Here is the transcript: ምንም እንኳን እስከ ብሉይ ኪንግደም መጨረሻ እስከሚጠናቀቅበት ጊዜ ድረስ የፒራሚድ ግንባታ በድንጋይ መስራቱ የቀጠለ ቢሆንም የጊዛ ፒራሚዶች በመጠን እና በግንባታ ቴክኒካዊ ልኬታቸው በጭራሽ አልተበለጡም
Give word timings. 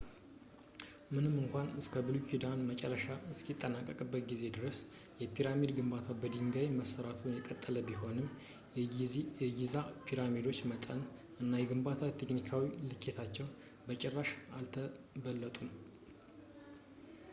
ምንም 1.15 1.33
እንኳን 1.41 1.67
እስከ 1.81 1.91
ብሉይ 2.05 2.21
ኪንግደም 2.29 2.61
መጨረሻ 2.69 3.03
እስከሚጠናቀቅበት 3.33 4.23
ጊዜ 4.31 4.41
ድረስ 4.55 4.77
የፒራሚድ 5.21 5.71
ግንባታ 5.79 6.07
በድንጋይ 6.21 6.65
መስራቱ 6.79 7.21
የቀጠለ 7.35 7.75
ቢሆንም 7.89 8.31
የጊዛ 9.43 9.75
ፒራሚዶች 10.07 10.61
በመጠን 10.63 11.03
እና 11.43 11.51
በግንባታ 11.61 12.11
ቴክኒካዊ 12.23 12.63
ልኬታቸው 12.89 13.49
በጭራሽ 13.89 14.31
አልተበለጡም 14.61 15.71